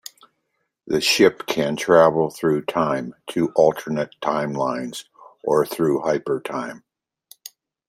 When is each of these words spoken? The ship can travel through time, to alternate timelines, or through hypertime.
The 0.87 0.99
ship 0.99 1.45
can 1.45 1.75
travel 1.75 2.31
through 2.31 2.65
time, 2.65 3.13
to 3.33 3.49
alternate 3.55 4.09
timelines, 4.19 5.03
or 5.43 5.63
through 5.63 6.01
hypertime. 6.01 6.81